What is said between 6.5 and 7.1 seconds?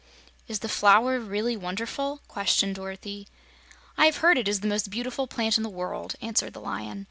the Lion.